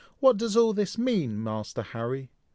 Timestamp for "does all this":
0.37-0.97